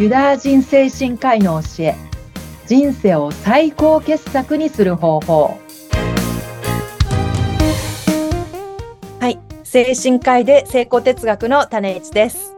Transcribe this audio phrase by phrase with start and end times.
[0.00, 1.94] ユダヤ人精神科医の教え
[2.66, 5.58] 人生を最高傑作にする方法。
[9.20, 12.54] はい精神科医で成功哲学の種市です。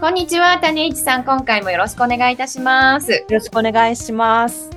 [0.00, 1.24] こんにちは種市さん。
[1.24, 3.12] 今回もよろしくお願いいたします。
[3.12, 4.70] よろしくお願いします。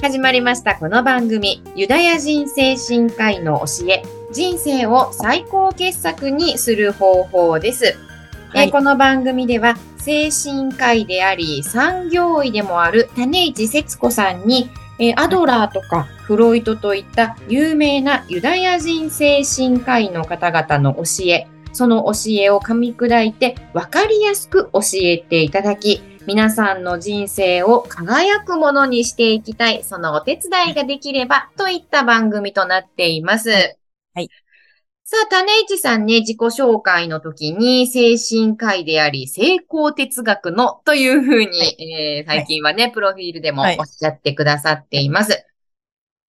[0.00, 7.98] 始まりましたこの番組ユダヤ人精神科医の教え人生を最高傑作にする方法です、
[8.50, 9.74] はい、えこの番組では
[10.08, 33.50] 精神科医であり、産業医でもある種市節子さんに、えアドラーとかフロイトといった有名なユダヤ人精神科医の方々の教え、その教えを噛み砕いて分かりやすく教えていただき、皆さんの人生を輝くものにしていきたい、そのお手伝いができればといった番組となっています。
[34.14, 34.30] はい。
[35.10, 45.32] さあ、種市さんね、自己紹介の時に、精神科医であり、成功哲学のというふうに、はい、えー、最近はね、はい、プロフィールでもおっしゃってくださっています。
[45.32, 45.46] はい、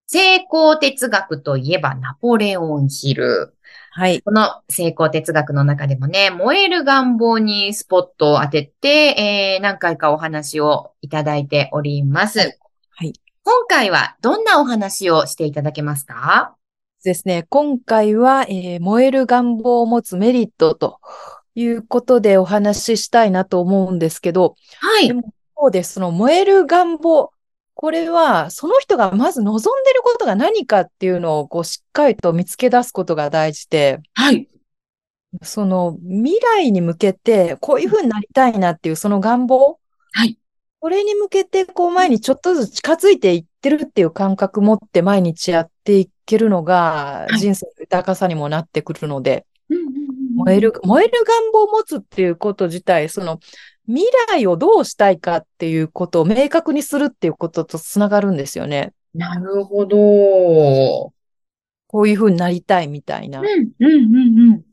[0.08, 3.54] 成功哲学といえば、ナポレオンヒル。
[3.92, 4.22] はい。
[4.22, 12.58] この成功哲学の中でもね、燃える願望にスポットを当てて、えー、何回かお話をいただいております。
[12.92, 13.12] はい。
[13.44, 16.56] 今回はどんなお話をしていただけますか？
[17.04, 21.00] ですね、今回は、えー、燃える願望を持つメリットと
[21.56, 25.08] いうことでお話ししたいなと思うんですけど、はい。
[25.08, 25.94] でもそうです。
[25.94, 27.32] その燃える願望。
[27.74, 34.48] これは、その人がまず望んでることが何かっていうのを、こう、しっかりと見つけ出すことが大事で、はい。
[35.44, 39.80] その未来に向けて、こういうふうになりたいなっていう、その願望。
[40.14, 40.38] はい。
[40.80, 49.46] これに向けて、こう、前にちょっとずつ近づいていってるっていう感覚持って毎日やっていけるのが、人生の豊かさにもなってくるので、
[50.36, 53.40] 燃える、燃える願望を持つっていうこと自体、その
[53.88, 58.94] 未来をどうしたいかっていうことを明確にするっていうこととつながるんですよね。
[59.14, 59.98] なるほど。
[61.88, 63.42] こういうふうになりたいみたいな。
[63.42, 64.64] うん、うん、うん、うん。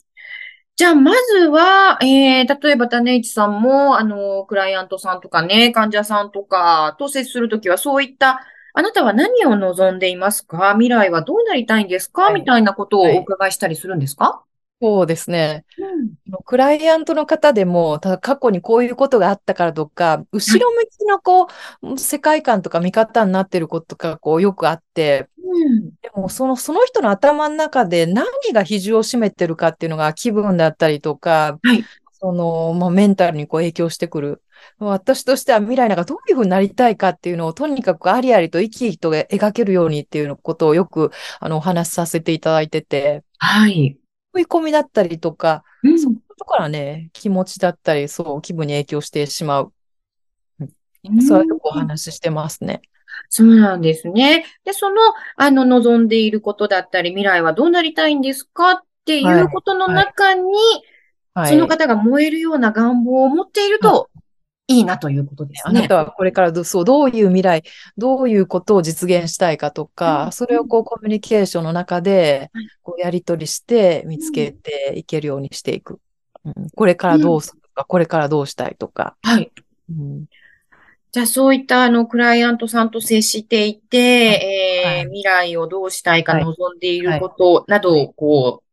[0.77, 8.43] じゃあ、まずは、えー、例えば、種市さんも、あの、クライアントさんとかね、患者さんとかと接するときは、そういった
[8.79, 10.75] あなたは何を望んでいますか？
[10.75, 14.45] 未来はどうなりたいんですか、はい、みたいなことをお伺いしたりするんですか、
[14.83, 15.65] そうですね。
[15.79, 21.45] うん、クライアントの方でも、ただ過去にこういうことがあったからとか、後ろ向きのこ
[21.83, 31.83] う、はい、世界観とか見方になってることがこうよくあって、うん、でもその、その人の頭の中で何が比重を占めてるかっていうのが気分だったりとか、はい、
[32.19, 34.43] その、まあ、メンタルにこう影響してくる。
[34.79, 41.11] 私としては未来なんかどういうふうになりたいかっていうのをとにかくありありと生き生きと描けるようにっていうことをよく
[41.41, 43.23] あのお話しさせていただいてて。
[43.39, 43.99] はい。
[44.33, 49.73] 追い込みだったりとか、うん、そことからね、気持ちだったり、そう、気分に影響してしまう。
[50.61, 50.65] う
[51.11, 52.83] ん、そういうお話ししてますね。
[53.29, 54.45] そうなんですね。
[54.65, 54.97] で、その、
[55.37, 60.96] あの、望んでいることだったり、未来はどうなりたいんですかっていうことの中に、はいはい、
[61.45, 64.09] その方が燃えるような願望を持っていると、
[64.69, 64.81] い。
[64.81, 65.79] いなということですね。
[65.79, 67.63] あなたはこれからどそうどういう未来、
[67.97, 72.51] どういうことを実現したいかとか、うん、それをこうコミュニケーションの中で
[72.83, 76.01] こうやり取りして見つけていけるようにしていく。
[76.45, 79.17] うん、これからどうするか、うん、これからどうしたいとか。
[79.23, 79.53] はい。
[79.91, 80.25] うん。
[81.13, 84.37] じゃあそういったあのクライアントさんと接していて、はい。
[84.37, 88.66] えーはい、未来をどうしたいか望んでいることなどをこう、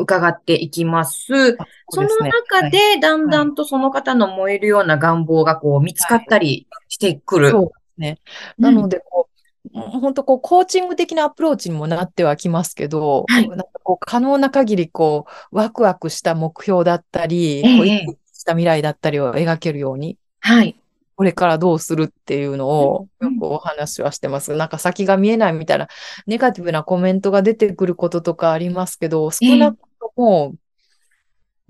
[0.00, 1.56] 伺っていきます。
[1.90, 7.44] そ、ね、の中で、だんだんとその方の燃えるような願望がこう見つかったりしてくる。
[7.46, 8.18] はい、そうですね。
[8.58, 9.28] なので、こ
[9.74, 20.16] う、うん、本当こう、コーチング的なアプローチにもなってはきますけど、はい、なんかこう可能な限り、こう、ワクワクした目標だったり、ええ、こうした未来だったりを描けるように。
[20.40, 20.76] はい。
[21.20, 24.56] これからどうするっていうのをよくお話はしてます。
[24.56, 25.86] なんか先が見えないみたいな
[26.26, 29.86] ネガティブなコメントが出てくることとかありますけど、少なくと
[30.20, 30.54] も、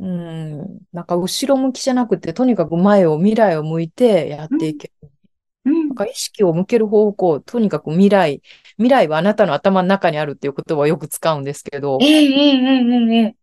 [0.01, 5.11] うん、なんか後ろ向きじゃなくて、とにかく前を、未来を向いてやっていける。
[5.67, 8.43] うん、なんか意識を向ける方向、とにかく未来、
[8.77, 12.77] 未来はあなたの頭の中にあるっていう言葉をよく使うんですけど、ええええ
[13.13, 13.37] ええ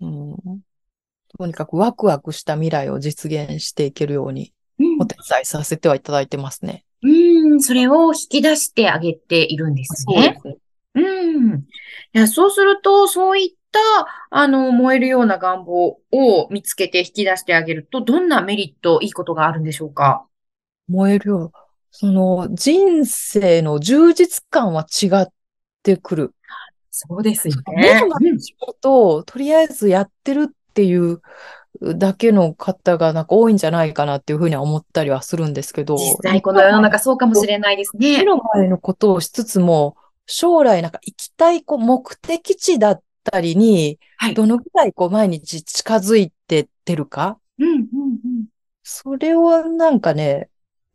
[0.00, 0.36] うん、
[1.38, 4.52] とにかくワクワクした未来を実現していけるように、
[5.00, 6.84] お手伝いさせてはいただいてますね。
[7.02, 10.38] うん、それを引き出してあげているんですね。
[10.42, 10.60] そうです。
[10.94, 11.54] うん。
[11.58, 11.62] い
[12.12, 13.78] や、そうすると、そういった、
[14.30, 20.24] あの、燃えるような願望を見つけて引き出してあげると、どんなメリット、いいことがあるんでしょうか？
[20.88, 21.52] 燃えるよう。
[21.90, 25.28] その、人生の充実感は違っ
[25.82, 26.34] てくる。
[26.90, 28.02] そうですよね。
[28.40, 31.22] 仕事をとりあえずやってるっていう
[31.80, 35.96] だけの方がなんか多いんじゃないかなっていうふうには思ったりはするんですけど。
[35.96, 38.18] 実際この世の中そうかもしれないですね。
[38.18, 43.98] 目の前のことをしつつも、将来なんか行きたいこう目的地だったりに、
[44.34, 48.46] どのくらいこう毎日近づいてってるか、うんうんうん、
[48.82, 50.48] それをなんかね、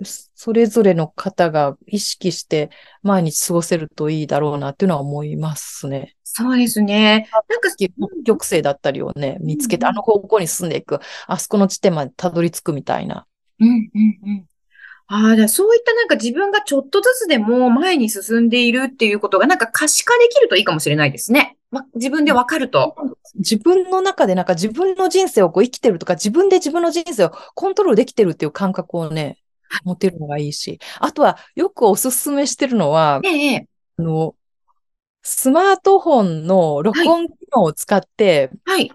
[0.04, 2.70] それぞれの方が意識して
[3.04, 6.16] 毎日過ごせるといいだろうなっていうのは思いますね。
[6.24, 7.30] そうですね。
[7.48, 7.90] なんか、北
[8.26, 13.28] 極星だったりをね、見つけて、あの方向に進んでいく、あそこの地点までたどり着くみたいな。
[13.60, 14.46] うんうんうん。
[15.08, 21.58] ああ、そういったなんか自分がちょっとずつでも前に進んでいるっていうことがなんか可視化できるといいかもしれないですね。
[21.72, 22.96] ま、自分でわかると。
[23.36, 29.40] 自分の中でなんか自分の人生をこう生きてるとか、自分で自分の人生をコントロールできてるっていう感覚をね、
[29.84, 30.80] 持てるのがいいし。
[31.00, 33.68] あとは、よくおすすめしてるのは、ええ、
[33.98, 34.36] あの、
[35.24, 38.92] スマートフォンの録音機能を使って、はい。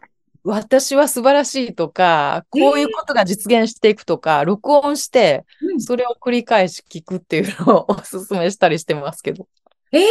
[0.51, 5.45] 私は素晴らしいとか、こういうことが実現していくとか、録音して、
[5.79, 9.47] それを繰り返し聞くっていうのをおすすめしたりしてますけど。
[9.93, 10.07] ええー、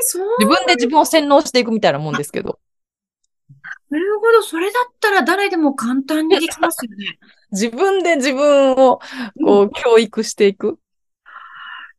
[0.00, 2.58] そう自分で自分を洗脳していくみたいなもんですけど。
[3.90, 4.42] なるほど。
[4.42, 7.18] それだったら誰でも簡単にできますよね。
[7.52, 9.00] 自分で自分を、
[9.44, 10.78] こう、教育していく。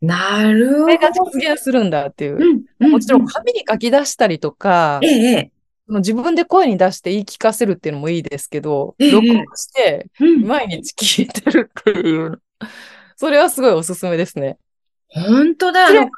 [0.02, 0.82] なるほど。
[0.82, 2.66] それが実現するんだっていう。
[2.80, 5.52] うん、もちろん紙に書き出したりとか、ええ、
[5.88, 12.42] 自分で声に出して言い聞かせるっていうのもいいですけど、ええ、録音して毎日聞いてるっていう、
[13.16, 14.57] それはすごいおすすめですね。
[15.10, 15.89] 本当だ。
[15.92, 16.10] 明る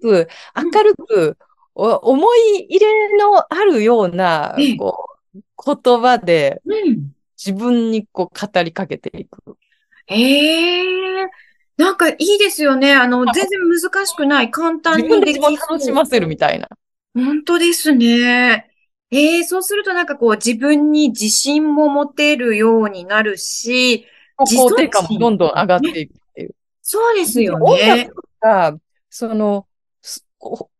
[0.00, 1.36] く、明るく、
[1.74, 6.62] 思い入れのあるような、こう、言葉で、
[7.36, 9.56] 自分にこう語りかけていく。
[10.08, 11.28] ええー、
[11.76, 12.92] なんかいいですよね。
[12.92, 14.50] あの、全然難しくない。
[14.50, 16.68] 簡単に自分で自分を楽しませるみたいな。
[17.14, 18.69] 本当ですね。
[19.10, 24.06] ええー、そうするとなんかこう自分に自信も持てるようになるし、
[24.38, 26.48] 肯定感もどんどん上がっていくっていう。
[26.48, 27.64] ね、そうですよね。
[27.64, 28.76] 音楽が、
[29.10, 29.66] その、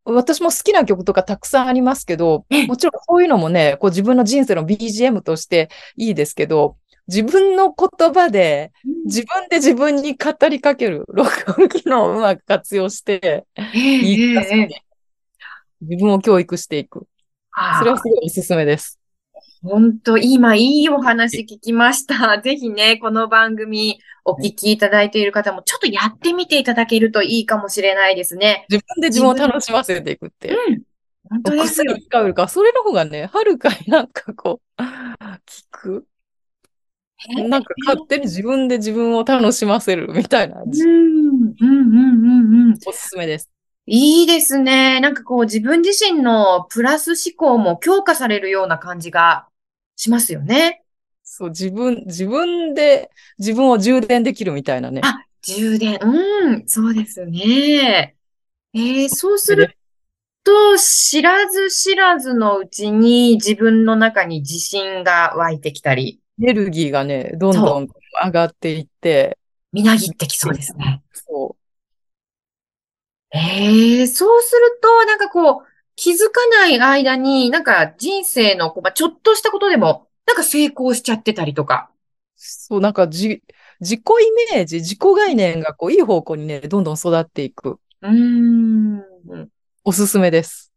[0.05, 6.77] 私も好きな曲とかたくさんありますけど、もちろんそういうのもね、こう自分の人生の BGM としていいですけど、
[7.09, 8.73] 自分の言葉で、
[9.05, 13.47] 自分で自分に語りかける、録音機能をうまく活用して、
[13.83, 14.37] いい
[15.81, 17.07] 自分を教育していく。
[17.79, 18.99] それはすごいおすすめです。
[19.63, 22.41] 本当今いいお話聞きました。
[22.43, 28.65] ぜひね、この番組お聞きいただいている方もちょっとやってみていただけるといいかもしれないですね。
[28.71, 30.49] 自分で自分を楽しませていくって。
[30.49, 30.83] うん。
[31.29, 31.97] 本当ですよ。
[31.99, 36.07] 使うか、それの方がね、はるかになんかこう、聞く。
[37.29, 40.63] なんか勝手に自分で自分を楽しませるみたいな。
[40.63, 42.03] うん、うん、うん、う
[42.67, 42.79] ん、うん。
[42.87, 43.51] おすすめです。
[43.87, 45.01] いいですね。
[45.01, 49.49] なんかこう自分自身のプラス思考も強化されるような感じが
[49.97, 50.83] しますよね。
[51.23, 55.01] そう、自分、自分で自分を充電できるみたいなね。
[55.05, 55.99] あ、充電。
[56.01, 58.17] うん、そうですね。
[58.73, 59.77] えー、そうする
[60.45, 66.21] と、知らず知らずのうちに自分の中に自信が湧いてきたり。
[66.41, 67.89] エネルギーがね、どんどん
[68.25, 69.39] 上がっていって。
[69.73, 71.03] みなぎってきそうですね。
[71.13, 71.60] そう。
[73.33, 75.67] ええー、そうすると、なんかこう、
[75.97, 81.91] 気づかない間に、なんか人生の、こう、ちょっとしたことでも、なんか成功しちゃってたりとか。
[82.37, 83.43] そう、なんかじ、
[83.81, 87.79] 自己イメージ、自己概念がこう、いい方向にね、どんどん育っていく。
[88.03, 89.03] うん。
[89.85, 90.73] おすすめです。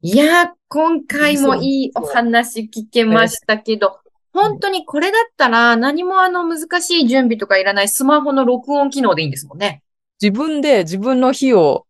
[0.00, 3.98] いや、今回もいいお話聞けましたけど、
[4.32, 9.82] 本当にこれだったら何もあの難しい準備とかいらないスマホの録音機能でいいんですもんね。
[10.22, 11.86] 自分で自分の火を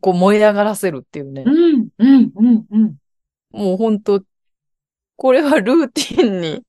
[0.00, 1.44] こう燃え上がらせるっていうね。
[1.46, 2.96] うん、うん、うん、うん。
[3.52, 4.22] もう本当、
[5.16, 6.62] これはルーティンに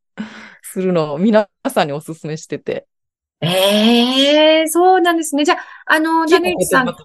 [0.62, 2.88] するのを皆さんにお勧めしてて。
[3.42, 5.46] ええー、そうなんですね。
[5.46, 6.96] じゃあ、あの、ジャさん。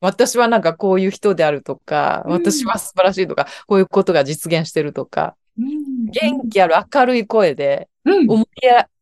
[0.00, 8.46] 私はなんかこういう人であるとか、うん、私は素晴らしいとか、こういうことが実現してるとか、うん、元気ある明るい声で、うん、思い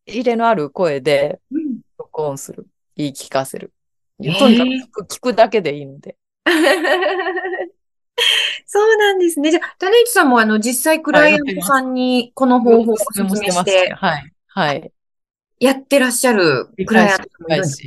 [0.07, 1.39] 入れのある声で、
[1.97, 2.67] 録音する。
[2.95, 3.71] 言い聞かせる。
[4.17, 6.15] とにかく聞くだけでいいので。
[8.65, 9.51] そうなんですね。
[9.51, 14.33] じゃあ、種市さんもあの、実際クライアントさんにこの方法をお勧めして、はい。
[14.47, 14.91] はい。
[15.59, 17.81] やってらっしゃるクライアントもいるんです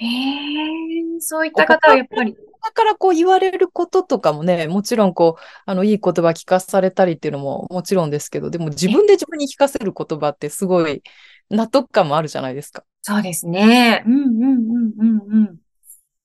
[0.00, 2.34] へえ、そういった方はやっぱり。
[2.34, 11.02] だからこう言われることとかもね、もちろんこう、あの、いい言葉聞かされたりっていうのももちろんですけど、でも自分で自分に聞かせる言葉ってすごい
[11.50, 12.84] 納得感もあるじゃないですか。
[13.02, 14.02] そうですね。
[14.06, 15.58] うんうんうんうん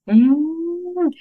[0.07, 0.23] うん。
[1.05, 1.11] うん。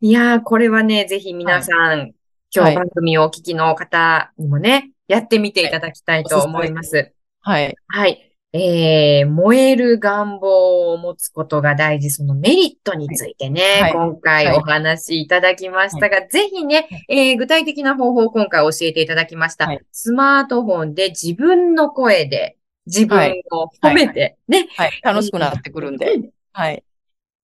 [0.00, 2.14] いやー、これはね、ぜひ皆さん、はい、
[2.54, 7.12] 今日番組をお聞きの方にもね、やってみていただきたいと思います。
[7.40, 7.74] はい。
[7.88, 8.32] はい。
[8.54, 19.66] えー、燃える願望を持つことが大事、そのメリットについてね、はい今回はいお話しいただきましたが、ぜひね、えー具体的な方法を今回教えていただきました。
[19.66, 24.68] はいスマートフォンで自分の声で自分を褒めて、ね。
[24.76, 25.00] はい。
[25.02, 26.30] 楽しくなってくるんで。
[26.52, 26.82] はい。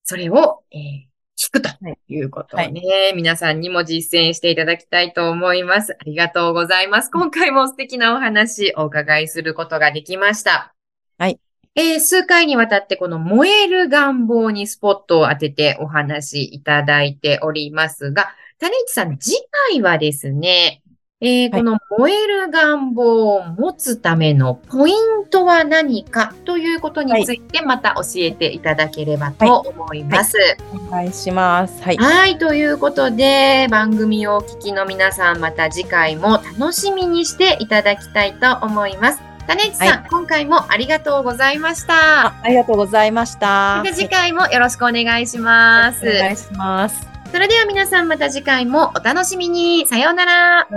[0.04, 1.08] それを、えー
[1.40, 1.70] 聞くと
[2.08, 5.92] いうことをね、皆さんにも実践していただきたいと思います。
[5.92, 7.12] ありがとうございます。
[7.12, 10.74] 今回も素敵なお話お伺いすることができました。
[11.16, 11.38] はい。
[11.76, 19.36] えー数回にわたってこの燃える願望にスポットを当ててお話しいただいておりますが、種市さん、次
[19.70, 20.82] 回はですね、
[21.20, 30.36] えーはいこの燃える願望を持つためのポイントは何かということについてまた教えていただければと思います。
[30.72, 31.82] お願いします。
[31.82, 31.96] はい。
[31.96, 39.20] はい、ということで、番組をお聞きの皆さん、また次回も楽しみにしていただきたいと思います。
[39.48, 42.26] 種市さん、は今回もありがとうございました。
[42.28, 43.82] あありがとうございました。
[43.82, 46.06] また次回もよろしくお願いします。
[46.06, 47.17] お願いします。
[47.30, 49.86] それでは皆さんまた次回もお楽しみに。
[49.86, 50.68] さようなら。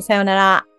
[0.00, 0.75] さようなら。